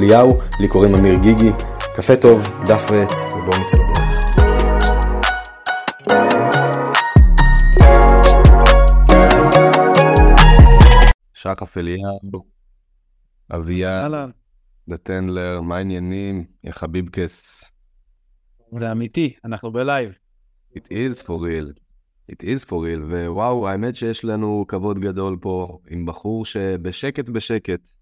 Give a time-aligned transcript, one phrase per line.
[0.00, 1.50] אליהו, לי קוראים אמיר גיגי.
[1.96, 4.00] קפה טוב, דף ועט, ובואו נצא לדרך.
[11.34, 12.44] שחף אליהו,
[13.54, 14.06] אביעד
[14.88, 16.44] טנדלר, מה העניינים?
[16.64, 17.64] יא חביבקס.
[18.72, 20.18] זה אמיתי, אנחנו בלייב.
[20.76, 21.80] It is for real.
[22.32, 27.99] It is for real, ווואו, האמת שיש לנו כבוד גדול פה עם בחור שבשקט בשקט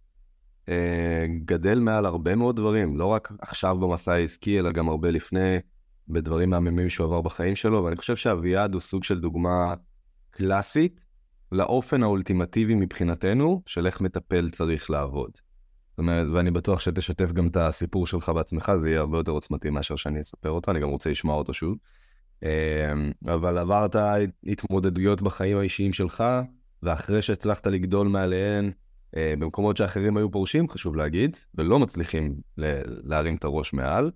[1.44, 5.58] גדל מעל הרבה מאוד דברים, לא רק עכשיו במסע העסקי, אלא גם הרבה לפני,
[6.08, 9.74] בדברים מהממים שהוא עבר בחיים שלו, ואני חושב שאביעד הוא סוג של דוגמה
[10.30, 11.00] קלאסית
[11.52, 15.30] לאופן האולטימטיבי מבחינתנו של איך מטפל צריך לעבוד.
[15.90, 19.70] זאת אומרת, ואני בטוח שתשתף גם את הסיפור שלך בעצמך, זה יהיה הרבה יותר עוצמתי
[19.70, 21.76] מאשר שאני אספר אותו, אני גם רוצה לשמוע אותו שוב.
[22.42, 22.48] אמ,
[23.26, 23.96] אבל עברת
[24.46, 26.24] התמודדויות בחיים האישיים שלך,
[26.82, 28.70] ואחרי שהצלחת לגדול מעליהן,
[29.16, 32.34] במקומות שאחרים היו פורשים, חשוב להגיד, ולא מצליחים
[33.04, 34.10] להרים את הראש מעל,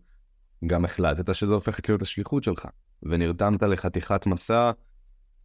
[0.66, 2.66] גם החלטת שזה הופך להיות השליחות שלך,
[3.02, 4.70] ונרתמת לחתיכת מסע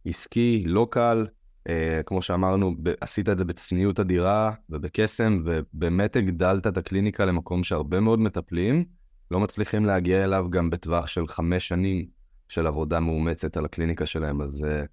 [0.04, 1.26] עסקי, לא קל,
[1.68, 8.00] אה, כמו שאמרנו, עשית את זה בצניעות אדירה ובקסם, ובאמת הגדלת את הקליניקה למקום שהרבה
[8.00, 8.84] מאוד מטפלים
[9.30, 12.06] לא מצליחים להגיע אליו גם בטווח של חמש שנים
[12.48, 14.86] של עבודה מאומצת על הקליניקה שלהם, אז uh,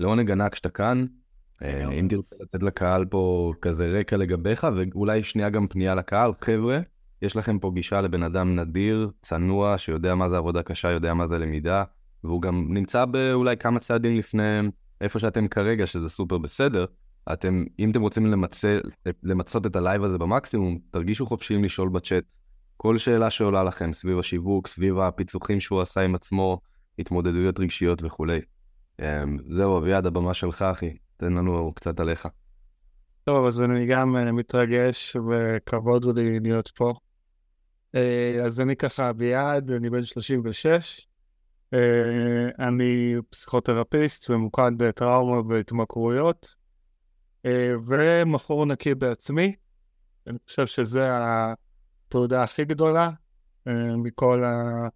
[0.00, 1.06] לעונג ענק שאתה כאן.
[1.64, 6.80] Uh, אם תרצה לתת לקהל פה כזה רקע לגביך, ואולי שנייה גם פנייה לקהל, חבר'ה,
[7.22, 11.26] יש לכם פה גישה לבן אדם נדיר, צנוע, שיודע מה זה עבודה קשה, יודע מה
[11.26, 11.84] זה למידה,
[12.24, 14.60] והוא גם נמצא באולי כמה צעדים לפני
[15.00, 16.84] איפה שאתם כרגע, שזה סופר בסדר.
[17.32, 18.78] אתם, אם אתם רוצים למצא,
[19.22, 22.24] למצות את הלייב הזה במקסימום, תרגישו חופשיים לשאול בצ'אט
[22.76, 26.60] כל שאלה שעולה לכם סביב השיווק, סביב הפיצוחים שהוא עשה עם עצמו,
[26.98, 28.40] התמודדויות רגשיות וכולי.
[29.00, 31.03] אמ, זהו, אביעד, הבמה שלך, אחי.
[31.24, 32.28] תן לנו קצת עליך.
[33.24, 36.94] טוב, אז אני גם אה, מתרגש וכבוד לי להיות פה.
[37.94, 41.06] אה, אז אני ככה אביעד, אני בן 36.
[41.74, 41.78] אה,
[42.58, 46.54] אני פסיכותרפיסט ממוקד בטראומה והתמכרויות,
[47.88, 49.54] ומכור נקי בעצמי.
[50.26, 51.00] אני חושב שזו
[52.08, 53.10] התעודה הכי גדולה
[53.96, 54.88] מכל ה...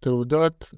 [0.00, 0.74] תעודות,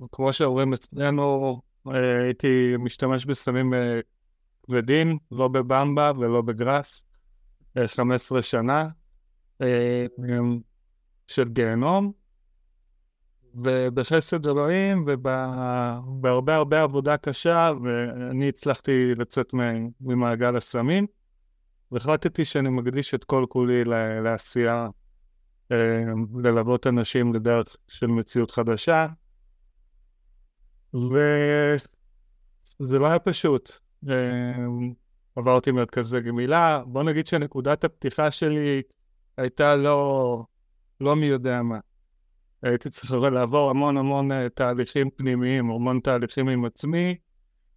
[0.00, 4.00] וכמו שאומרים אצלנו, הייתי משתמש בסמים אה,
[4.62, 7.04] כבדים, לא בבמבה ולא בגראס,
[7.86, 8.88] 15 אה, שנה
[11.26, 12.12] של גיהנום,
[13.54, 19.54] ובחסד אלוהים ובהרבה הרבה עבודה קשה, ואני הצלחתי לצאת
[20.00, 21.06] ממעגל הסמים,
[21.92, 23.84] והחלטתי שאני מקדיש את כל כולי
[24.22, 24.88] לעשייה
[25.72, 26.02] אה,
[26.44, 29.06] ללוות אנשים לדרך של מציאות חדשה.
[30.94, 31.78] וזה
[32.98, 33.70] לא היה פשוט.
[34.08, 34.14] אה,
[35.36, 38.82] עברתי מרכזי גמילה, בוא נגיד שנקודת הפתיחה שלי
[39.36, 40.44] הייתה לא,
[41.00, 41.78] לא מי יודע מה.
[42.62, 47.16] הייתי צריך לעבור המון המון אה, תהליכים פנימיים, המון תהליכים עם עצמי,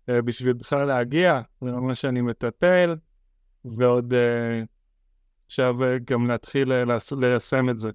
[0.08, 2.96] בשביל בכלל להגיע למה שאני מטפל,
[3.66, 4.14] ועוד
[5.54, 6.84] עכשיו אה, גם להתחיל אה,
[7.18, 7.90] ליישם את זה.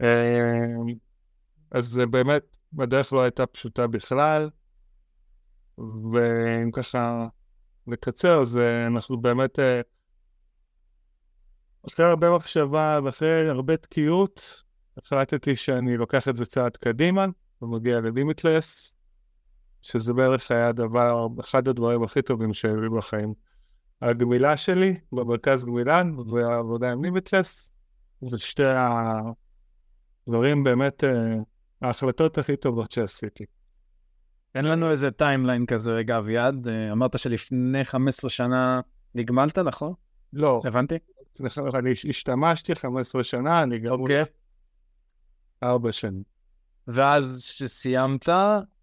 [0.00, 0.50] אה,
[1.70, 2.42] אז באמת,
[2.78, 4.50] הדרך לא הייתה פשוטה בכלל,
[5.78, 7.26] ואם ככה
[7.86, 9.58] לקצר, אז אנחנו באמת,
[11.88, 14.62] אחרי הרבה מחשבה ואחרי הרבה תקיעות,
[14.98, 17.26] החלטתי שאני לוקח את זה צעד קדימה,
[17.62, 18.96] ומגיע ל Limitless,
[19.82, 23.34] שזה בערך היה הדבר, אחד הדברים הכי טובים שהיו בחיים.
[24.02, 26.02] הגמילה שלי במרכז גמילה
[26.32, 27.70] והעבודה עם Limitless,
[28.20, 28.62] זה שתי
[30.26, 31.36] הדברים באמת, אה,
[31.84, 33.44] ההחלטות הכי טובות שעשיתי.
[34.54, 36.68] אין לנו איזה timeline כזה, רגע, אביעד.
[36.68, 38.80] אה, אמרת שלפני 15 שנה
[39.14, 39.92] נגמלת, נכון?
[40.32, 40.62] לא.
[40.64, 40.98] הבנתי.
[41.74, 43.92] אני השתמשתי 15 שנה, אני גם...
[43.92, 44.24] אוקיי.
[45.62, 46.22] ארבע שנים.
[46.88, 48.28] ואז כשסיימת,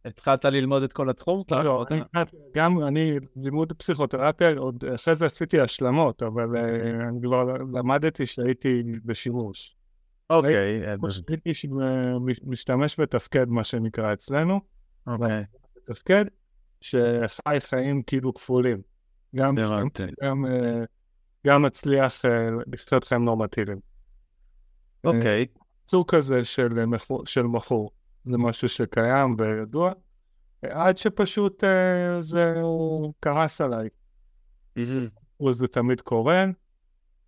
[0.06, 1.44] התחלת ללמוד את כל התחום?
[1.52, 1.86] לא, לא,
[2.56, 7.44] גם אני, לימוד פסיכותרפיה, עוד אחרי זה עשיתי השלמות, אבל אה, אני כבר
[7.74, 9.76] למדתי שהייתי בשימוש.
[10.32, 10.82] אוקיי.
[11.28, 11.54] הייתי
[12.44, 14.60] משתמש בתפקד, מה שנקרא אצלנו.
[15.08, 15.44] אוקיי.
[15.76, 16.26] בתפקד,
[16.82, 18.82] שחי חיים כאילו כפולים.
[19.36, 19.56] גם,
[20.24, 20.46] גם
[21.48, 23.80] גם מצליח אה, לחיות חיים נורמטיביים.
[25.04, 25.46] אוקיי.
[25.88, 27.92] סוג כזה של, אה, של מכור,
[28.26, 29.92] זה משהו שקיים וידוע,
[30.64, 33.90] אה, עד שפשוט אה, זה הוא קרס עליי.
[35.48, 36.46] וזה תמיד קורה,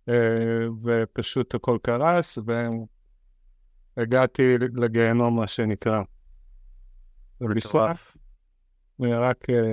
[0.08, 2.38] אה, ופשוט הכל קרס,
[3.96, 6.02] והגעתי לגיהנום, מה שנקרא.
[7.40, 8.16] מטורף.
[9.00, 9.72] רק אה,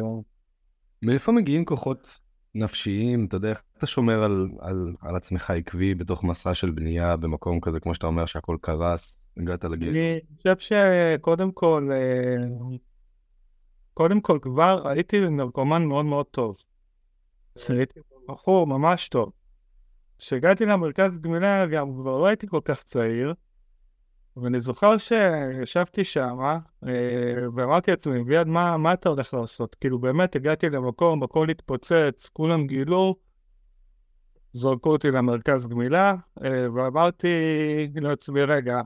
[1.02, 2.20] מאיפה מגיעים כוחות
[2.56, 3.26] נפשיים?
[3.26, 7.60] אתה יודע, איך אתה שומר על, על, על עצמך עקבי בתוך מסע של בנייה במקום
[7.60, 9.90] כזה, כמו שאתה אומר שהכל קרס, הגעת לגיל.
[9.90, 12.46] אני חושב שקודם כל, אה,
[13.94, 16.58] קודם כל כבר הייתי נרקומן מאוד מאוד טוב.
[17.70, 19.32] הייתי בחור ממש טוב.
[20.18, 23.34] כשהגעתי למרכז גמילה גם כבר לא הייתי כל כך צעיר,
[24.38, 26.38] ואני זוכר שישבתי שם,
[27.56, 29.76] ואמרתי לעצמי, ויד, מה, מה אתה הולך לעשות?
[29.76, 33.16] כאילו באמת הגעתי למקום, הכל התפוצץ, כולם גילו,
[34.54, 37.28] זרקו אותי למרכז גמילה, אה, ואמרתי
[37.96, 38.82] לעצמי, רגע,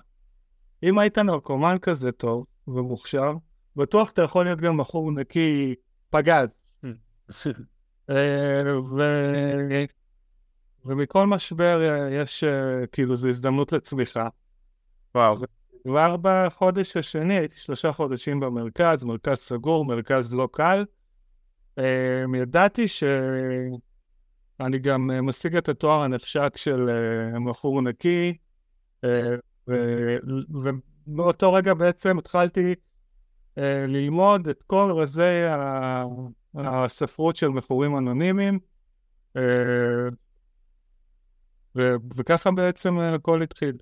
[0.84, 3.34] אם היית נרקומן כזה טוב ומוכשר,
[3.76, 5.76] בטוח אתה יכול להיות גם בחור נקי
[6.10, 6.80] פגז.
[8.10, 9.02] אה, ו...
[10.86, 14.28] ומכל משבר אה, יש, אה, כאילו, זו הזדמנות לצמיחה.
[15.16, 15.38] וואו.
[15.84, 20.86] כבר בחודש השני הייתי שלושה חודשים במרכז, מרכז סגור, מרכז לא קל.
[21.80, 23.80] אה, ידעתי שאני
[24.82, 28.38] גם משיג את התואר הנחשק של אה, מכור נקי,
[29.04, 29.36] אה,
[29.70, 30.18] ו-
[31.08, 32.76] ומאותו רגע בעצם התחלתי
[33.58, 35.44] אה, ללמוד את כל רזי
[36.56, 38.60] הספרות של מכורים אנונימיים,
[42.16, 43.78] וככה בעצם הכל התחיל.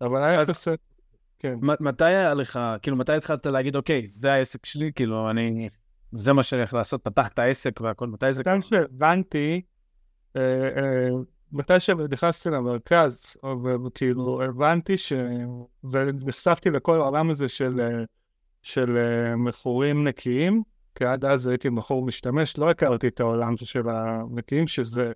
[0.00, 0.78] אבל היה קצת...
[1.38, 1.58] כן.
[1.60, 5.68] מתי היה לך, כאילו, מתי התחלת להגיד, אוקיי, זה העסק שלי, כאילו, אני...
[6.12, 8.58] זה מה שאני הולך לעשות, פתחת עסק והכל, מתי זה קרה?
[8.58, 9.62] מתי שהבנתי,
[10.36, 11.08] אה, אה,
[11.52, 13.36] מתי שנכנסתי למרכז,
[13.86, 15.12] וכאילו הבנתי ש...
[15.92, 18.04] ונחשפתי לכל העולם הזה של, אה,
[18.62, 20.62] של אה, מכורים נקיים,
[20.94, 25.12] כי עד אז הייתי מכור משתמש, לא הכרתי את העולם של הנקיים, שזה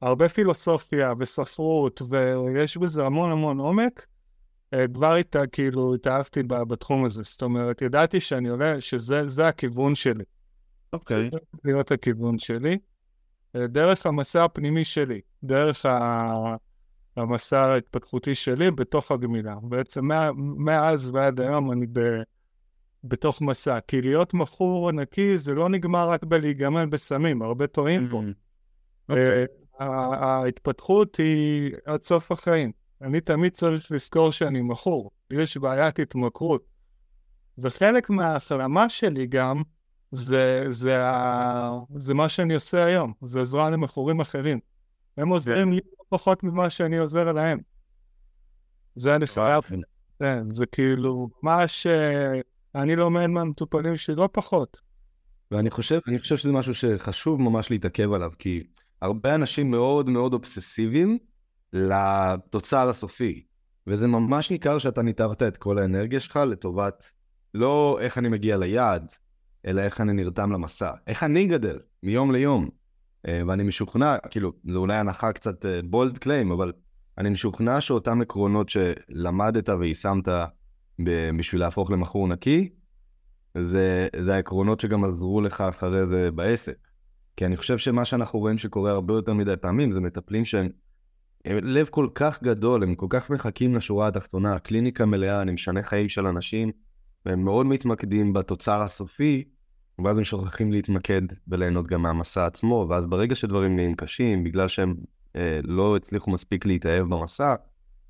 [0.00, 4.06] הרבה פילוסופיה וספרות, ויש בזה המון המון עומק.
[4.74, 7.22] אה, כבר איתה, כאילו, התאהבתי בתחום הזה.
[7.24, 10.24] זאת אומרת, ידעתי שאני עולה, שזה זה הכיוון שלי.
[10.92, 11.22] אוקיי.
[11.22, 12.78] זה צריך להיות הכיוון שלי.
[13.56, 16.54] אה, דרך המסע הפנימי שלי, דרך ה-
[17.16, 19.54] המסע ההתפתחותי שלי בתוך הגמילה.
[19.62, 22.00] בעצם מה, מאז ועד היום אני ב,
[23.04, 23.78] בתוך מסע.
[23.88, 28.22] כי להיות מכור נקי זה לא נגמר רק בלהיגמל בסמים, הרבה טועים פה.
[29.08, 29.46] אוקיי.
[29.80, 32.81] אה, ההתפתחות היא עד סוף החיים.
[33.02, 36.64] אני תמיד צריך לזכור שאני מכור, יש בעיית התמכרות.
[37.58, 39.62] וחלק מההחלמה שלי גם,
[40.12, 41.70] זה, זה, ה...
[41.96, 44.60] זה מה שאני עושה היום, זה עזרה למכורים אחרים.
[45.16, 47.58] הם עוזרים לי לא פחות ממה שאני עוזר להם.
[48.94, 49.62] זה אני חייב,
[50.18, 52.40] כן, זה כאילו, ממש, אה,
[52.74, 54.80] אני לומד מהמטופלים שלי לא פחות.
[55.50, 58.62] ואני חושב, אני חושב שזה משהו שחשוב ממש להתעכב עליו, כי
[59.02, 61.18] הרבה אנשים מאוד מאוד אובססיביים
[61.72, 63.42] לתוצר הסופי,
[63.86, 67.10] וזה ממש ניכר שאתה ניתבת את כל האנרגיה שלך לטובת
[67.54, 69.12] לא איך אני מגיע ליעד,
[69.66, 70.92] אלא איך אני נרתם למסע.
[71.06, 72.68] איך אני גדל מיום ליום.
[73.28, 76.72] אה, ואני משוכנע, כאילו, זו אולי הנחה קצת בולד קליים, אבל
[77.18, 80.28] אני משוכנע שאותם עקרונות שלמדת ויישמת
[81.38, 82.68] בשביל להפוך למכור נקי,
[83.58, 86.76] זה, זה העקרונות שגם עזרו לך אחרי זה בעסק.
[87.36, 90.70] כי אני חושב שמה שאנחנו רואים שקורה הרבה יותר מדי פעמים, זה מטפלים שהם הם
[91.44, 96.08] לב כל כך גדול, הם כל כך מחכים לשורה התחתונה, קליניקה מלאה, אני משנה חיים
[96.08, 96.70] של אנשים,
[97.26, 99.44] והם מאוד מתמקדים בתוצר הסופי,
[100.04, 104.94] ואז הם שוכחים להתמקד וליהנות גם מהמסע עצמו, ואז ברגע שדברים נהיים קשים, בגלל שהם
[105.36, 107.54] אה, לא הצליחו מספיק להתאהב במסע,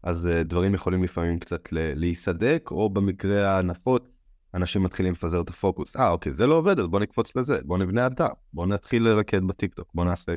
[0.02, 4.18] אז אה, דברים יכולים לפעמים קצת ל- להיסדק, או במקרה הנפוץ,
[4.54, 5.96] אנשים מתחילים לפזר את הפוקוס.
[5.96, 9.44] אה, אוקיי, זה לא עובד, אז בוא נקפוץ לזה, בוא נבנה אתר, בוא נתחיל לרקד
[9.44, 10.34] בטיקטוק, בוא נעשה...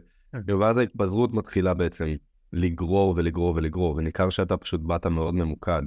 [0.59, 2.05] ואז ההתפזרות מתחילה בעצם
[2.55, 5.81] לגרור ולגרור ולגרור, וניכר שאתה פשוט באת מאוד ממוקד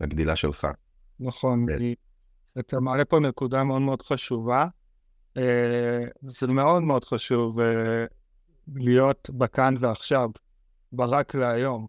[0.00, 0.66] לגדילה שלך.
[1.20, 1.66] נכון,
[2.58, 4.66] אתה מעלה פה נקודה מאוד מאוד חשובה.
[5.36, 8.04] אה, זה מאוד מאוד חשוב אה,
[8.74, 10.30] להיות בכאן ועכשיו,
[10.92, 11.86] ברק להיום.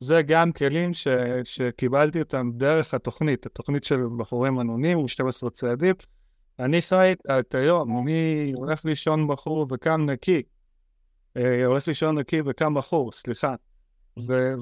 [0.00, 1.08] זה גם כלים ש,
[1.44, 5.94] שקיבלתי אותם דרך התוכנית, התוכנית של בחורים אנונימיים, 12 צעדים.
[6.58, 10.42] אני חי את היום, אני הולך לישון בחור וקם נקי.
[11.36, 13.54] אה, הולך לישון נקי וקם בחור, סליחה.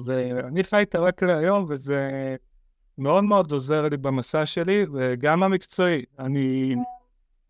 [0.05, 2.09] ואני חי את הרק להיום, וזה
[2.97, 6.05] מאוד מאוד עוזר לי במסע שלי, וגם המקצועי.
[6.19, 6.75] אני,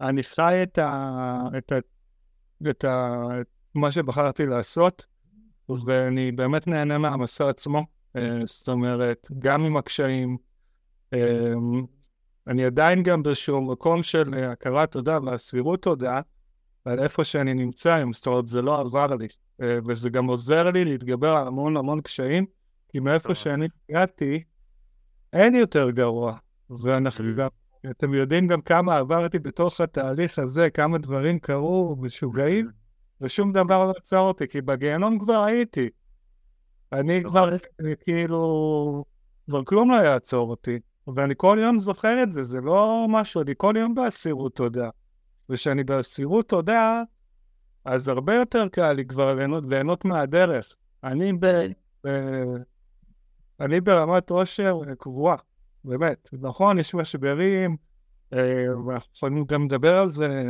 [0.02, 1.78] אני חי את, ה, את, ה,
[2.70, 5.06] את, ה, את מה שבחרתי לעשות,
[5.86, 7.86] ואני באמת נהנה מהמסע עצמו.
[8.16, 10.38] אה, זאת אומרת, גם עם הקשיים.
[11.14, 11.54] אה,
[12.48, 16.22] אני עדיין גם באיזשהו מקום של הכרת תודה ואסירות תודה
[16.86, 19.28] על איפה שאני נמצא היום, זאת אומרת, זה לא עבר לי.
[19.62, 22.46] אה, וזה גם עוזר לי להתגבר על המון המון קשיים,
[22.90, 24.44] כי מאיפה שאני הגעתי,
[25.34, 26.38] אין יותר גרוע.
[26.70, 27.48] ואנחנו גם,
[27.92, 32.70] אתם יודעים גם כמה עברתי בתוך התהליך הזה, כמה דברים קרו משוגעים,
[33.22, 35.90] ושום דבר לא עצר אותי, כי בגיהנום כבר הייתי.
[36.92, 37.50] אני כבר,
[38.00, 39.04] כאילו,
[39.46, 40.80] כבר כלום לא יעצור אותי.
[41.16, 44.90] ואני כל יום זוכר את זה, זה לא משהו, אני כל יום באסירות תודה.
[45.50, 47.04] וכשאני באסירות תודה,
[47.86, 50.76] אז הרבה יותר קל לי כבר ליהנות, ליהנות מהדרך.
[51.04, 51.46] אני, ב,
[52.06, 52.10] ב,
[53.60, 55.36] אני ברמת עושר קבועה,
[55.84, 56.30] באמת.
[56.34, 57.78] נכון, יש משברים,
[58.34, 60.44] אה, ואנחנו יכולים גם לדבר על זה,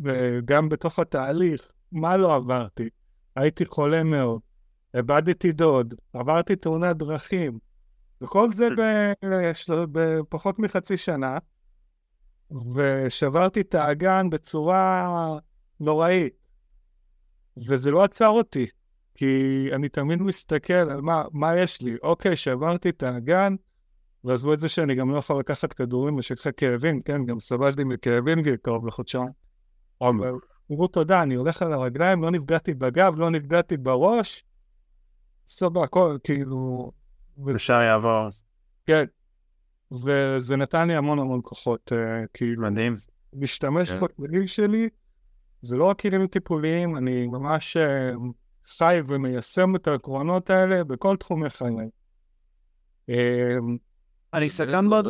[0.00, 2.88] וגם בתוך התהליך, מה לא עברתי?
[3.36, 4.40] הייתי חולה מאוד,
[4.94, 7.58] איבדתי דוד, עברתי תאונת דרכים,
[8.20, 8.68] וכל זה
[9.92, 11.38] בפחות מחצי שנה,
[12.74, 15.08] ושברתי את האגן בצורה
[15.80, 16.32] נוראית.
[17.68, 18.66] וזה לא עצר אותי,
[19.14, 19.26] כי
[19.72, 21.96] אני תמיד מסתכל על מה, מה יש לי.
[22.02, 23.54] אוקיי, שברתי את האגן,
[24.24, 28.38] ועזבו את זה שאני גם לא יכול לקחת כדורים ושקחה כאבים, כן, גם סבלתי מכאבים
[28.62, 29.28] קרוב לחודשיים.
[30.00, 30.32] אבל
[30.68, 34.44] תראו תודה, אני הולך על הרגליים, לא נפגעתי בגב, לא נפגעתי בראש,
[35.48, 36.90] סבבה, הכל, כאילו...
[37.54, 38.28] אפשר יעבור.
[38.86, 39.04] כן.
[39.92, 42.62] וזה נתן לי המון המון כוחות, uh, כאילו...
[42.62, 42.92] מדהים.
[43.32, 44.00] משתמש כן.
[44.00, 44.88] בכלים שלי,
[45.62, 47.80] זה לא רק כלים טיפוליים, אני ממש uh,
[48.68, 51.88] חי ומיישם את העקרונות האלה בכל תחומי חיי.
[53.08, 53.56] אה,
[54.34, 55.06] אני סקרן מאוד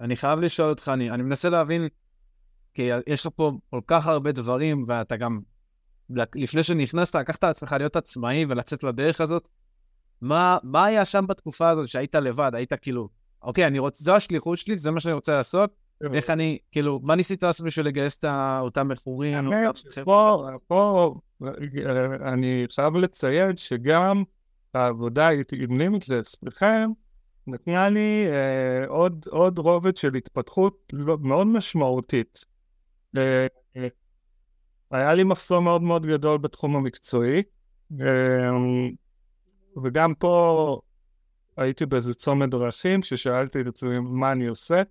[0.00, 1.88] אני חייב לשאול אותך, אני, אני מנסה להבין,
[2.74, 5.40] כי יש לך פה כל כך הרבה דברים, ואתה גם,
[6.34, 9.48] לפני שנכנסת, לקחת על עצמך להיות עצמאי ולצאת לדרך הזאת.
[10.22, 12.50] מה, מה היה שם בתקופה הזאת שהיית לבד?
[12.54, 13.08] היית כאילו,
[13.42, 15.70] אוקיי, אני רוצה, זו השליחות שלי, זה מה שאני רוצה לעשות,
[16.14, 18.24] איך אני, כאילו, מה ניסית לעשות בשביל לגייס את
[18.60, 19.50] אותם מכורים?
[20.04, 21.14] פה, פה,
[22.24, 24.22] אני חייב לציין שגם
[24.74, 26.90] העבודה עם לימיטלס לכם,
[27.46, 32.44] נתנה לי אה, עוד, עוד רובד של התפתחות לא, מאוד משמעותית.
[33.16, 33.88] אה, אה,
[34.90, 37.42] היה לי מחסום מאוד מאוד גדול בתחום המקצועי,
[38.00, 38.50] אה,
[39.84, 40.80] וגם פה
[41.56, 44.82] הייתי באיזה צומת דרכים, ששאלתי את עצמי מה אני עושה.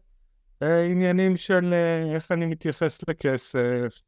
[0.61, 4.01] אה, עניינים של אה, איך אני מתייחס לכסף.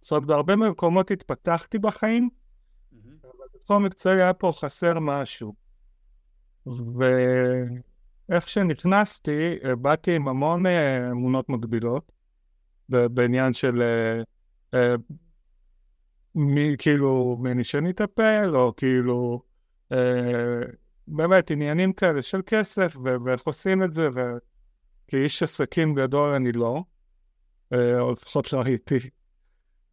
[0.00, 2.28] זאת אומרת, בהרבה מקומות התפתחתי בחיים,
[3.22, 5.54] אבל בתחום המקצועי היה פה חסר משהו.
[6.66, 10.66] ואיך שנכנסתי, אה, באתי עם המון
[11.10, 12.12] אמונות מגבילות,
[12.88, 13.82] בעניין של
[16.34, 19.42] מי, כאילו, מי נשאר אטפל, או כאילו,
[21.08, 24.20] באמת עניינים כאלה של כסף, ואיך עושים את זה, ו...
[25.10, 26.82] כאיש עסקים גדול אני לא,
[27.72, 28.98] אה, או לפחות לא הייתי.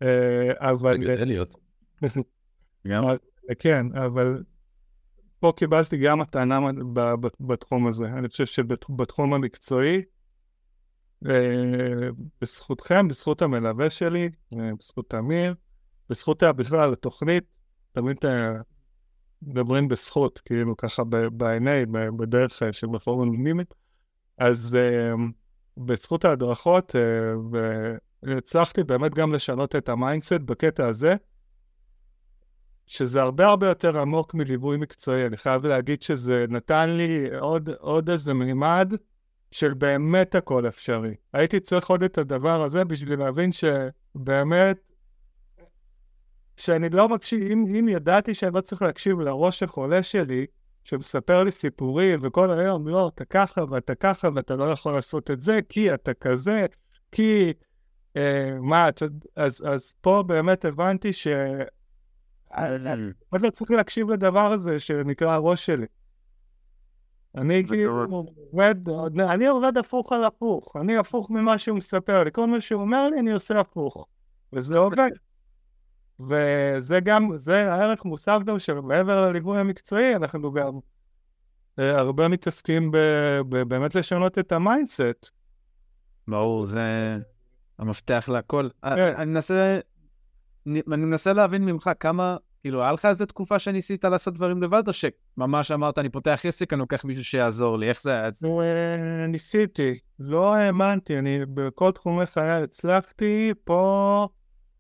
[0.02, 0.92] אה, אבל...
[0.92, 1.56] זה גדל להיות.
[3.60, 4.44] כן, אבל
[5.40, 6.60] פה קיבלתי גם הטענה
[7.40, 8.06] בתחום הזה.
[8.06, 10.02] אני חושב שבתחום המקצועי,
[11.30, 12.10] אה,
[12.42, 15.56] בזכותכם, בזכות המלווה שלי, בזכות אמיר,
[16.10, 17.44] בזכות בכלל התוכנית,
[17.92, 18.18] תמיד
[19.42, 23.74] מדברים בזכות, כאילו ככה ב-NA, בדרך של רפורמה מימית.
[24.38, 25.20] אז אה,
[25.78, 27.58] בזכות ההדרכות, אה,
[28.24, 31.16] והצלחתי באמת גם לשנות את ה mindset בקטע הזה,
[32.88, 35.26] שזה הרבה הרבה יותר עמוק מליווי מקצועי.
[35.26, 38.94] אני חייב להגיד שזה נתן לי עוד, עוד איזה מימד
[39.52, 41.16] של באמת הכל אפשרי.
[41.34, 44.78] הייתי צריך עוד את הדבר הזה בשביל להבין שבאמת,
[46.58, 50.46] שאני לא מקשיב, אם, אם ידעתי שאני לא צריך להקשיב לראש החולה שלי,
[50.84, 55.42] שמספר לי סיפורים, וכל היום, לא, אתה ככה ואתה ככה ואתה לא יכול לעשות את
[55.42, 56.66] זה, כי אתה כזה,
[57.12, 57.54] כי...
[58.18, 58.90] אה, מה,
[59.36, 61.28] אז, אז פה באמת הבנתי ש...
[62.54, 63.12] אני
[63.44, 65.86] לא צריך להקשיב לדבר הזה שנקרא הראש שלי.
[67.36, 68.76] אני כאילו עובד,
[69.20, 73.10] אני עובד הפוך על הפוך, אני הפוך ממה שהוא מספר לי, כל מה שהוא אומר
[73.10, 74.08] לי אני עושה הפוך,
[74.54, 75.10] וזה עובד.
[76.20, 80.80] וזה גם, זה הערך מוסף גם שמעבר לליווי המקצועי, אנחנו גם
[81.80, 82.98] אה, הרבה מתעסקים ב,
[83.50, 85.30] ב, באמת לשנות את ה mindset.
[86.28, 87.18] ברור, זה
[87.80, 88.70] המפתח להכל.
[88.84, 89.14] אה, כן.
[89.18, 89.80] אני מנסה,
[90.68, 94.94] אני מנסה להבין ממך כמה, כאילו, היה לך איזה תקופה שניסית לעשות דברים לבד, או
[94.94, 98.30] שממש אמרת, אני פותח עסק, אני לוקח מישהו שיעזור לי, איך זה היה?
[98.62, 104.28] אה, ניסיתי, לא האמנתי, אני בכל תחומי חיי הצלחתי, פה...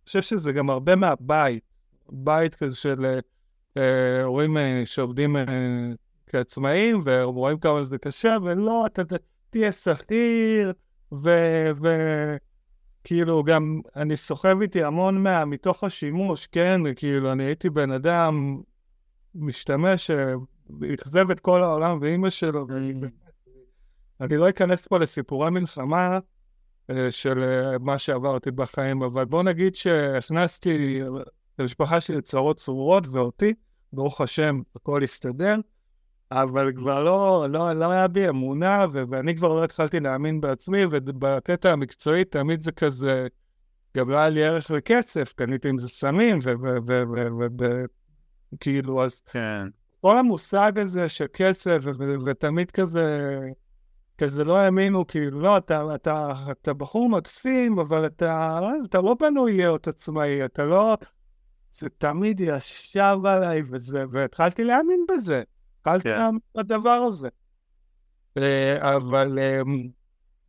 [0.07, 1.63] חושב שזה גם הרבה מהבית.
[2.09, 3.05] בית כזה של
[3.77, 5.43] אה, הורים אה, שעובדים אה,
[6.27, 9.01] כעצמאים, ורואים כמה זה קשה, ולא, אתה
[9.49, 10.73] תהיה שכיר,
[13.03, 18.61] וכאילו גם אני סוחב איתי המון מה, מתוך השימוש, כן, כאילו אני הייתי בן אדם
[19.35, 22.93] משתמש שאכזב את כל העולם ואימא שלו, ואני
[24.21, 26.19] אני לא אכנס פה לסיפורי מלחמה
[27.09, 27.43] של
[27.79, 31.01] מה שעברתי בחיים, אבל בוא נגיד שהכנסתי
[31.59, 33.53] למשפחה שלי צרות צרורות ואותי,
[33.93, 35.55] ברוך השם, הכל הסתדר,
[36.31, 40.85] אבל כבר לא, לא, לא היה בי אמונה, ו- ואני כבר לא התחלתי להאמין בעצמי,
[40.91, 43.27] ובקטע המקצועי תמיד זה כזה,
[43.97, 46.39] גם לא היה לי ערך לכסף, קניתי עם זה סמים,
[48.53, 49.21] וכאילו, אז...
[49.21, 49.67] כן.
[50.01, 51.79] כל המושג הזה של כסף,
[52.25, 53.39] ותמיד כזה,
[54.17, 59.57] כזה לא האמינו, כאילו, לא, אתה, אתה, אתה בחור מקסים, אבל אתה, אתה לא בנוי
[59.57, 60.97] להיות עצמאי, אתה לא...
[61.71, 65.43] זה תמיד ישב עליי, וזה, והתחלתי להאמין בזה.
[65.79, 66.17] התחלתי כן.
[66.17, 67.29] להאמין בדבר הזה.
[68.37, 69.87] אה, אבל, אמ,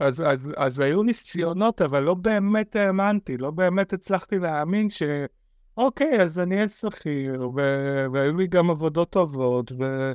[0.00, 5.02] אז, אז, אז היו ניסיונות, אבל לא באמת האמנתי, לא באמת הצלחתי להאמין ש...
[5.76, 7.50] אוקיי, אז אני אהיה שכיר,
[8.12, 10.12] והיו לי גם עבודות טובות, ו...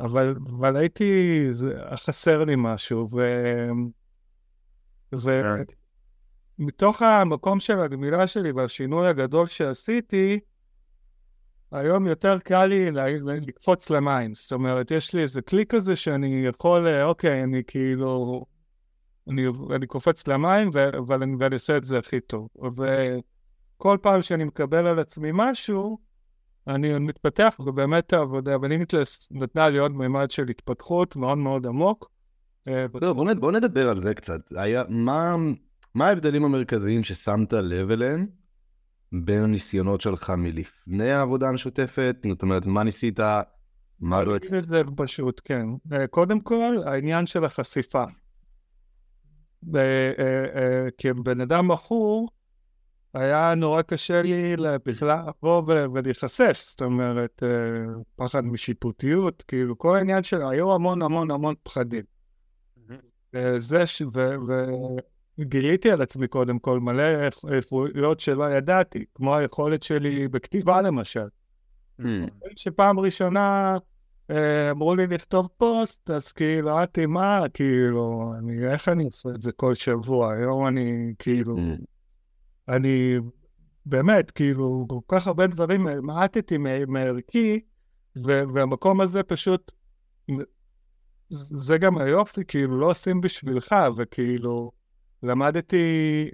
[0.00, 3.20] אבל, אבל הייתי, זה, חסר לי משהו, ו...
[5.14, 5.42] ו...
[5.42, 5.64] כן.
[6.58, 10.40] מתוך המקום של הגמילה שלי והשינוי הגדול שעשיתי,
[11.72, 12.90] היום יותר קל לי
[13.46, 14.34] לקפוץ למים.
[14.34, 18.44] זאת אומרת, יש לי איזה כלי כזה שאני יכול, אוקיי, אני כאילו,
[19.28, 22.48] אני, אני קופץ למים, ו, אבל אני, ואני עושה את זה הכי טוב.
[22.56, 25.98] וכל פעם שאני מקבל על עצמי משהו,
[26.68, 32.10] אני מתפתח, ובאמת העבודה בלימיטלס נתנה לי עוד מימד של התפתחות מאוד מאוד עמוק.
[32.68, 34.40] אה, לא, בוא, בוא נדבר על זה קצת.
[34.56, 35.36] היה, מה,
[35.94, 38.26] מה ההבדלים המרכזיים ששמת לב אליהם
[39.12, 42.16] בין הניסיונות שלך מלפני העבודה המשותפת?
[42.28, 43.20] זאת אומרת, מה ניסית,
[44.00, 44.64] מה לא הצלחת?
[44.64, 45.66] זה פשוט, כן.
[45.92, 48.04] אה, קודם כל, העניין של החשיפה.
[49.76, 52.28] אה, כבן אדם מכור,
[53.14, 57.42] היה נורא קשה לי בכלל לבוא ולהיחשף, זאת אומרת,
[58.16, 62.02] פחד משיפוטיות, כאילו, כל העניין שלו, היו המון המון המון פחדים.
[63.58, 64.02] זה ש...
[65.40, 67.02] גיליתי על עצמי קודם כל מלא
[67.52, 71.26] איכויות שלא ידעתי, כמו היכולת שלי בכתיבה למשל.
[72.56, 73.76] שפעם ראשונה
[74.30, 79.42] אה, אמרו לי לכתוב פוסט, אז כאילו, אמרתי, מה, כאילו, אני, איך אני עושה את
[79.42, 80.32] זה כל שבוע?
[80.32, 81.56] היום אני, כאילו.
[82.68, 83.18] אני,
[83.86, 87.60] באמת, כאילו, כל כך הרבה דברים מעטתי מערכי,
[88.24, 89.72] והמקום הזה פשוט,
[91.30, 94.70] זה גם היופי, כאילו, לא עושים בשבילך, וכאילו,
[95.22, 95.86] למדתי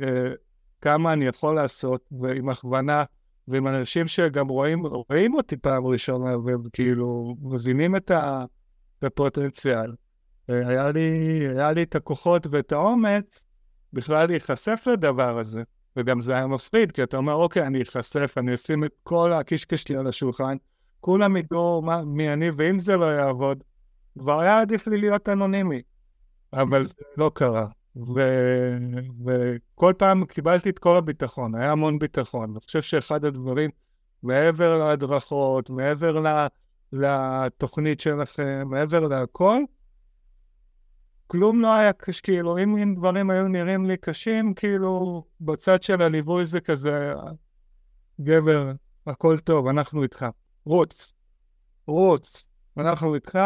[0.03, 0.33] אה,
[0.81, 3.05] כמה אני יכול לעשות, ועם הכוונה,
[3.49, 6.31] ועם אנשים שגם רואים, רואים אותי פעם ראשונה,
[6.65, 8.11] וכאילו מבינים את,
[9.03, 9.93] הפוטנציאל.
[10.51, 13.45] אה, היה לי, היה לי את הכוחות ואת האומץ
[13.93, 15.63] בכלל להיחשף לדבר הזה.
[15.97, 19.77] וגם זה היה מפחיד, כי אתה אומר, אוקיי, אני אחשף, אני אשים את כל הקישקע
[19.77, 20.57] שלי על השולחן,
[21.01, 23.65] כולם ידעו מי אני, ואם זה לא יעבוד,
[24.19, 25.83] כבר היה עדיף לי להיות אנונימי.
[26.53, 27.67] אבל זה לא קרה.
[27.97, 28.21] ו...
[29.27, 32.51] וכל פעם קיבלתי את כל הביטחון, היה המון ביטחון.
[32.51, 33.71] אני חושב שאחד הדברים,
[34.23, 36.47] מעבר להדרכות, מעבר ל...
[36.93, 39.59] לתוכנית שלכם, מעבר להכל,
[41.27, 46.03] כלום לא היה קשה, כאילו, אם, אם דברים היו נראים לי קשים, כאילו, בצד של
[46.03, 47.13] הליווי זה כזה,
[48.21, 48.73] גבר,
[49.07, 50.27] הכל טוב, אנחנו איתך.
[50.65, 51.13] רוץ,
[51.87, 53.39] רוץ, אנחנו איתך,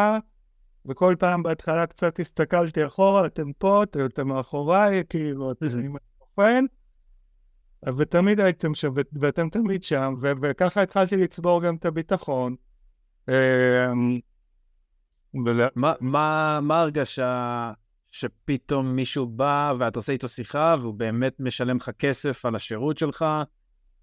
[0.87, 5.67] וכל פעם בהתחלה קצת הסתכלתי אחורה, אתם פה, אתם מאחוריי, כאילו, אתם
[6.19, 6.65] בוחן,
[7.99, 12.57] ותמיד הייתם שם, ואתם תמיד שם, וככה התחלתי לצבור גם את הביטחון.
[15.35, 15.45] אמ,
[16.61, 17.73] מה ההרגשה
[18.13, 23.25] שפתאום מישהו בא ואתה עושה איתו שיחה והוא באמת משלם לך כסף על השירות שלך,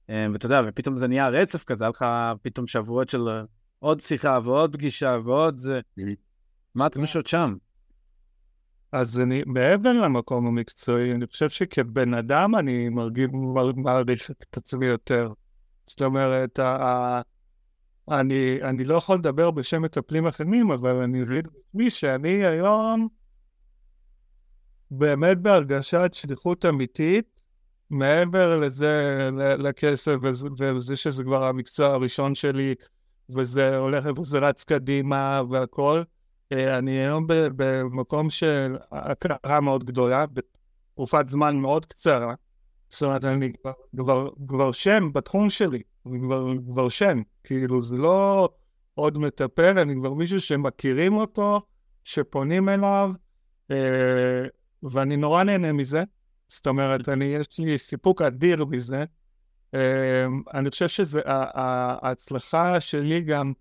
[0.10, 2.06] אמ, ואתה יודע, ופתאום זה נהיה רצף כזה, היה לך
[2.42, 3.28] פתאום שבועות של
[3.80, 5.80] עוד שיחה ועוד פגישה ועוד זה.
[6.76, 7.56] מה התחושות שם?
[8.92, 13.28] אז אני, מעבר למקום המקצועי, אני חושב שכבן אדם אני מרגיש,
[13.76, 15.34] מעריך את עצמי יותר.
[15.86, 17.22] זאת אומרת, ה,
[18.12, 21.42] אני, אני לא יכול לדבר בשם מטפלים אחרים, אבל אני מבין
[21.74, 23.08] מי שאני היום
[24.92, 27.26] באמת בהרגשת שליחות אמיתית,
[27.90, 30.16] מעבר לזה, לכסף
[30.58, 32.76] וזה שזה כבר המקצוע הראשון שלי,
[33.30, 36.04] וזה הולך וזה רץ קדימה והכל.
[36.52, 42.34] אה, אני היום במקום של הכרה מאוד גדולה, בתקופת זמן מאוד קצרה.
[42.90, 45.82] זאת אומרת, אני כבר, כבר, כבר שם בתחום שלי.
[46.06, 48.50] אני כבר, כבר שם, כאילו זה לא
[48.94, 51.62] עוד מטפל, אני כבר מישהו שמכירים אותו,
[52.04, 53.12] שפונים אליו,
[53.72, 54.46] אה,
[54.84, 56.04] ואני נורא נהנה מזה.
[56.48, 59.06] זאת אומרת, אני, יש לי סיפוק אדיר מזה.
[59.74, 63.54] אה, אני חושב שההצלחה שלי גם,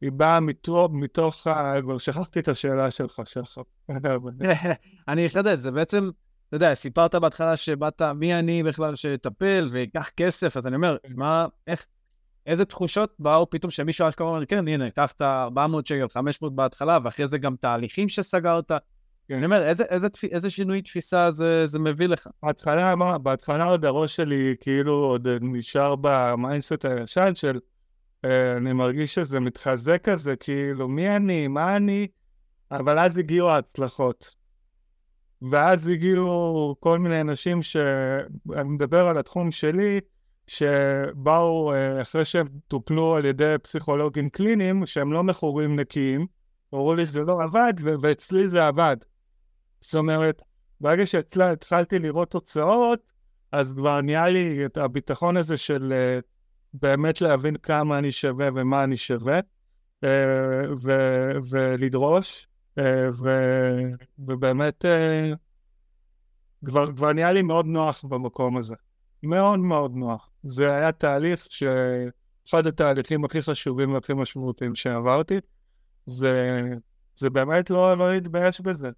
[0.00, 1.74] היא באה מתוך, מתוך ה...
[1.82, 3.58] כבר שכחתי את השאלה שלך, שלך.
[5.08, 6.10] אני אחדד, זה בעצם,
[6.48, 11.46] אתה יודע, סיפרת בהתחלה שבאת, מי אני בכלל שאטפל ואקח כסף, אז אני אומר, מה,
[11.66, 11.86] איך,
[12.46, 16.98] איזה תחושות באו פתאום שמישהו אשכרה אומר, כן, הנה, קח את ה-400 שקל, 500 בהתחלה,
[17.02, 18.72] ואחרי זה גם תהליכים שסגרת.
[19.30, 22.28] אני אומר, איזה, איזה, איזה שינוי תפיסה זה, זה מביא לך?
[22.42, 27.60] בהתחלה, מה, בהתחלה עוד הראש שלי כאילו עוד נשאר ב mindset הישן של
[28.24, 32.06] אה, אני מרגיש שזה מתחזק כזה, כאילו, מי אני, מה אני,
[32.70, 34.34] אבל אז הגיעו ההצלחות.
[35.50, 40.00] ואז הגיעו כל מיני אנשים שאני מדבר על התחום שלי,
[40.46, 46.26] שבאו אה, אחרי שהם טופלו על ידי פסיכולוגים קליניים, שהם לא מכורים נקיים,
[46.74, 48.96] אמרו לי שזה לא עבד, ואצלי זה עבד.
[49.80, 50.42] זאת אומרת,
[50.80, 53.00] ברגע שאצלה התחלתי לראות תוצאות,
[53.52, 56.26] אז כבר נהיה לי את הביטחון הזה של uh,
[56.72, 59.38] באמת להבין כמה אני שווה ומה אני שווה,
[60.04, 60.06] uh,
[60.82, 62.46] ו- ולדרוש,
[63.22, 64.84] ו- ובאמת
[66.64, 68.74] כבר, כבר נהיה לי מאוד נוח במקום הזה.
[69.22, 70.30] מאוד מאוד נוח.
[70.42, 71.62] זה היה תהליך ש...
[72.48, 75.38] אחד התהליכים הכי חשובים והכי משמעותיים שעברתי,
[76.06, 76.62] זה,
[77.16, 78.90] זה באמת לא, לא להתבייש בזה.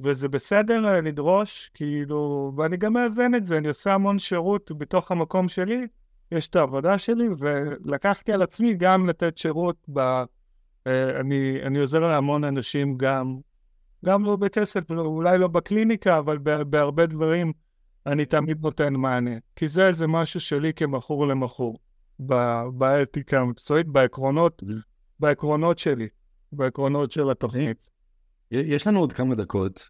[0.00, 5.10] וזה בסדר אה, לדרוש, כאילו, ואני גם מאזן את זה, אני עושה המון שירות בתוך
[5.10, 5.86] המקום שלי,
[6.32, 9.98] יש את העבודה שלי, ולקחתי על עצמי גם לתת שירות ב...
[10.86, 13.38] אה, אני, אני עוזר להמון אנשים גם,
[14.04, 17.52] גם לא בכסף, לא, אולי לא בקליניקה, אבל בהרבה דברים
[18.06, 19.30] אני תמיד נותן מענה.
[19.56, 21.78] כי זה איזה משהו שלי כמכור למכור,
[22.72, 24.62] באתיקה המקצועית, בעקרונות,
[25.20, 26.08] בעקרונות שלי,
[26.52, 27.88] בעקרונות של התוכנית.
[28.50, 29.88] יש לנו עוד כמה דקות,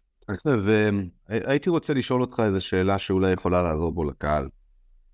[1.29, 4.49] והייתי רוצה לשאול אותך איזו שאלה שאולי יכולה לעזור בו לקהל.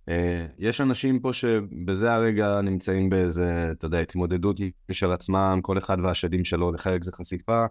[0.10, 4.58] אה, יש אנשים פה שבזה הרגע נמצאים באיזה, אתה יודע, התמודדות
[4.90, 7.66] משל עצמם, כל אחד והשדים שלו, לחלק זה חשיפה,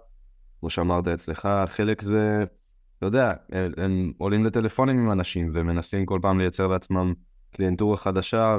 [0.60, 2.44] כמו שאמרת אצלך, חלק זה,
[3.00, 3.32] אתה יודע,
[3.76, 7.14] הם עולים לטלפונים עם אנשים ומנסים כל פעם לייצר לעצמם
[7.52, 8.58] קליינטורה חדשה,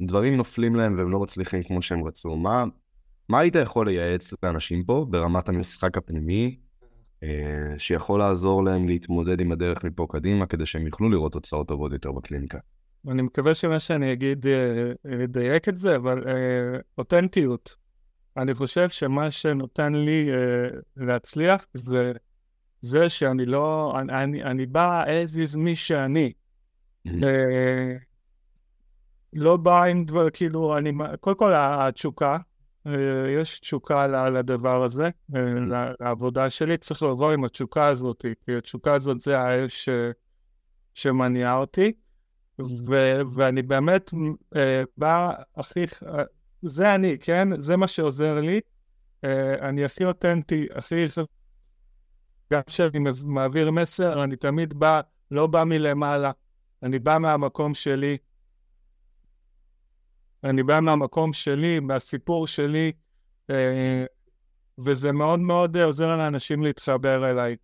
[0.00, 2.36] ודברים נופלים להם והם לא מצליחים כמו שהם רצו.
[2.36, 2.64] מה,
[3.28, 6.58] מה היית יכול לייעץ לאנשים פה ברמת המשחק הפנימי,
[7.22, 7.28] אה,
[7.78, 12.12] שיכול לעזור להם להתמודד עם הדרך מפה קדימה, כדי שהם יוכלו לראות תוצאות טובות יותר
[12.12, 12.58] בקליניקה?
[13.08, 14.46] אני מקווה שמה שאני אגיד
[15.20, 17.76] ידייק אה, את זה, אבל אה, אותנטיות.
[18.36, 20.30] אני חושב שמה שנותן לי
[20.96, 22.12] להצליח זה
[22.80, 26.32] זה שאני לא, אני, אני, אני בא as is מי שאני.
[29.32, 32.36] לא בא עם דבר, כאילו, אני, קודם כל התשוקה,
[32.86, 35.40] אה, יש תשוקה לדבר הזה, אה,
[36.00, 39.88] לעבודה שלי, צריך לבוא עם התשוקה הזאת, כי התשוקה הזאת זה האש
[40.94, 41.92] שמניעה אותי,
[42.60, 44.10] ו- ואני באמת
[44.56, 45.86] אה, בא הכי,
[46.62, 47.60] זה אני, כן?
[47.60, 48.60] זה מה שעוזר לי.
[49.60, 51.06] אני הכי אותנטי, הכי...
[52.52, 56.30] גם כשאני מעביר מסר, אני תמיד בא, לא בא מלמעלה,
[56.82, 58.16] אני בא מהמקום שלי,
[60.44, 62.92] אני בא מהמקום שלי, מהסיפור שלי,
[63.50, 64.04] אה,
[64.78, 67.56] וזה מאוד מאוד עוזר לאנשים להתחבר אליי.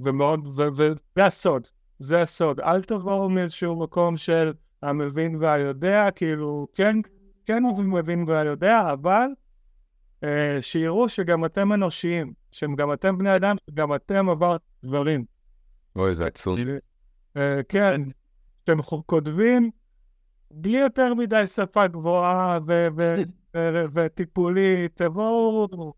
[0.00, 1.68] ומאוד, וזה הסוד,
[1.98, 2.60] זה הסוד.
[2.60, 6.96] אל תבואו מאיזשהו מקום של המבין והיודע, כאילו, כן,
[7.46, 9.41] כן הוא מבין והיודע, אבל אה,
[10.60, 15.24] שיראו שגם אתם אנושיים, שגם אתם בני אדם, שגם אתם עבר דברים.
[15.96, 16.58] אוי, זה עצוב.
[17.36, 18.00] אה, כן,
[18.64, 19.70] אתם כותבים
[20.50, 22.58] בלי יותר מדי שפה גבוהה
[23.94, 25.92] וטיפולית, תבואו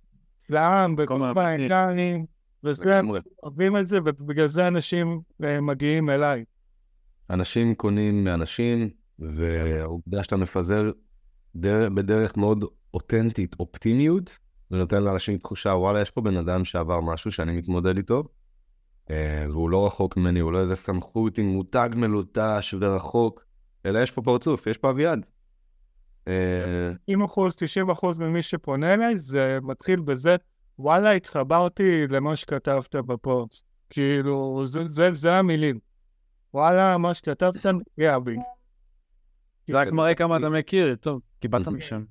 [0.48, 2.26] לעם בכל העניינים,
[2.64, 3.00] וזה,
[3.42, 6.44] אוהבים את זה, ובגלל זה אנשים אה, מגיעים אליי.
[7.30, 10.90] אנשים קונים מאנשים, והעובדה שאתה מפזר
[11.54, 14.38] בדרך מאוד אותנטית אופטימיות,
[14.70, 18.24] זה נותן לאנשים תחושה, וואלה, יש פה בן אדם שעבר משהו שאני מתמודד איתו,
[19.10, 23.44] אה, והוא לא רחוק ממני, הוא לא איזה סמכות עם מותג מלוטש ורחוק.
[23.86, 25.26] אלא יש פה פרצוף, יש פה אביעד.
[26.24, 30.36] 90 אה, אחוז, 90 אחוז ממי שפונה אליי, זה מתחיל בזה,
[30.78, 33.64] וואלה, התחברתי למה שכתבת בפוסט.
[33.90, 35.78] כאילו, זה, זה, זה המילים.
[36.54, 38.36] וואלה, מה שכתבת, נגע בי.
[39.66, 42.04] זה רק מראה כמה אתה מכיר, טוב, כי באת משם.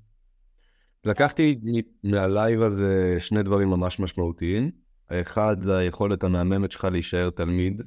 [1.04, 1.60] לקחתי
[2.04, 4.70] מה live הזה שני דברים ממש משמעותיים.
[5.10, 7.82] האחד זה היכולת המהממת שלך להישאר תלמיד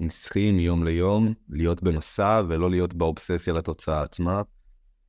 [0.00, 4.42] נצחי מיום ליום, להיות במסע ולא להיות באובססיה לתוצאה עצמה.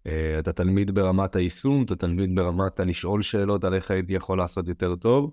[0.07, 4.67] אה, אתה תלמיד ברמת היישום, אתה תלמיד ברמת הלשאול שאלות על איך הייתי יכול לעשות
[4.67, 5.31] יותר טוב.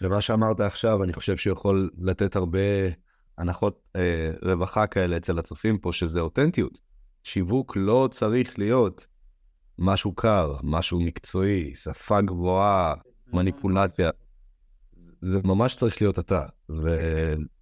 [0.00, 2.58] ומה שאמרת עכשיו, אני חושב שיכול לתת הרבה
[3.38, 6.78] הנחות אה, רווחה כאלה אצל הצופים פה, שזה אותנטיות.
[7.24, 9.06] שיווק לא צריך להיות
[9.78, 12.94] משהו קר, משהו מקצועי, שפה גבוהה,
[13.32, 14.10] מניפולציה.
[15.22, 16.96] זה ממש צריך להיות אתה, ו...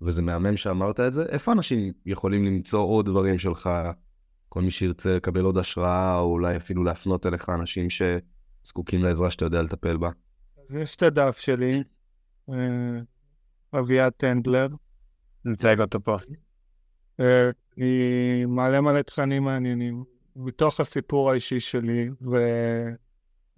[0.03, 1.24] וזה מהמם שאמרת את זה.
[1.29, 3.70] איפה אנשים יכולים למצוא עוד דברים שלך,
[4.48, 9.44] כל מי שירצה לקבל עוד השראה, או אולי אפילו להפנות אליך אנשים שזקוקים לעזרה שאתה
[9.44, 10.11] יודע לטפל בה?
[10.59, 11.83] אז יש את הדף שלי,
[12.50, 12.57] אה,
[13.79, 14.68] אביעד טנדלר.
[15.44, 16.16] נצייג אותו פה.
[17.20, 20.05] אה, אני מעלה מלא תכנים מעניינים
[20.37, 22.37] מתוך הסיפור האישי שלי ו...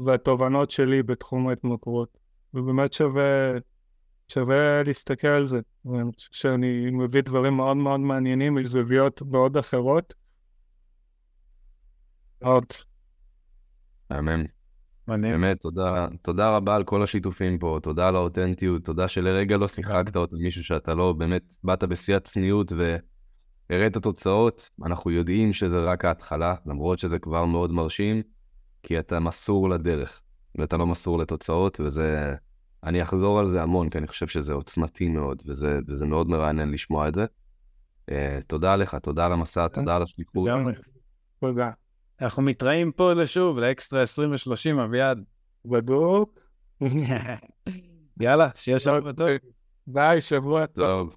[0.00, 2.18] והתובנות שלי בתחום ההתמכרות.
[2.54, 3.52] ובאמת שווה,
[4.28, 5.60] שווה להסתכל על זה.
[5.84, 10.14] ואני חושב שאני מביא דברים מאוד מאוד מעניינים מזוויות מאוד אחרות.
[12.42, 12.64] עוד.
[14.10, 14.44] מהמם.
[15.06, 15.32] מעניין.
[15.32, 20.16] באמת, תודה, תודה רבה על כל השיתופים פה, תודה על האותנטיות, תודה שלרגע לא שיחקת
[20.16, 22.72] אותה מישהו שאתה לא, באמת, באת בשיא הצניעות
[23.70, 24.70] והראית תוצאות.
[24.84, 28.22] אנחנו יודעים שזה רק ההתחלה, למרות שזה כבר מאוד מרשים,
[28.82, 30.22] כי אתה מסור לדרך,
[30.54, 32.34] ואתה לא מסור לתוצאות, וזה...
[32.84, 36.70] אני אחזור על זה המון, כי אני חושב שזה עוצמתי מאוד, וזה, וזה מאוד מרענן
[36.70, 37.24] לשמוע את זה.
[38.10, 38.14] אה,
[38.46, 40.48] תודה לך, תודה על המסע, תודה על השליחות.
[40.48, 40.72] לגמרי.
[41.40, 41.70] תודה.
[42.20, 45.24] אנחנו מתראים פה לשוב, לאקסטרה 20 ו-30, אביעד.
[45.64, 46.40] בדוק.
[48.20, 49.28] יאללה, שיהיה שבוע טוב.
[49.86, 51.16] ביי, שבוע טוב.